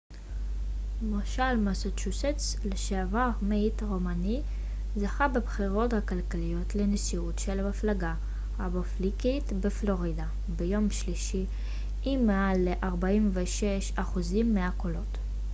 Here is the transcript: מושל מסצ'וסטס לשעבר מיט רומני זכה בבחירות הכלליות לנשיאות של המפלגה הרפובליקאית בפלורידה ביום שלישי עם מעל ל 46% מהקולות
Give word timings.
מושל 1.01 1.55
מסצ'וסטס 1.57 2.57
לשעבר 2.65 3.29
מיט 3.41 3.83
רומני 3.83 4.41
זכה 4.95 5.27
בבחירות 5.27 5.93
הכלליות 5.93 6.75
לנשיאות 6.75 7.39
של 7.39 7.59
המפלגה 7.65 8.15
הרפובליקאית 8.57 9.53
בפלורידה 9.53 10.27
ביום 10.57 10.89
שלישי 10.89 11.45
עם 12.03 12.27
מעל 12.27 12.69
ל 12.69 12.73
46% 13.97 13.99
מהקולות 14.45 15.17